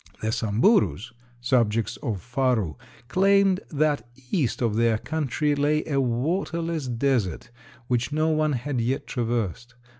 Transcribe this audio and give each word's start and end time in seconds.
The 0.19 0.31
Samburus 0.31 1.11
subjects 1.41 1.97
of 1.97 2.21
Faru 2.23 2.73
claimed 3.07 3.59
that 3.69 4.09
east 4.31 4.59
of 4.59 4.75
their 4.75 4.97
country 4.97 5.53
lay 5.53 5.83
a 5.85 6.01
waterless 6.01 6.87
desert 6.87 7.51
which 7.85 8.11
no 8.11 8.29
one 8.29 8.53
had 8.53 8.81
yet 8.81 9.05
traversed. 9.05 9.75